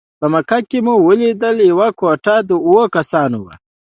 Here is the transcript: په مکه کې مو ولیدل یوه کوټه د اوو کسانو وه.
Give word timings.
په 0.19 0.25
مکه 0.33 0.59
کې 0.69 0.79
مو 0.85 0.93
ولیدل 1.07 1.57
یوه 1.71 1.87
کوټه 1.99 2.35
د 2.47 2.51
اوو 2.67 2.83
کسانو 2.95 3.37
وه. 3.45 3.55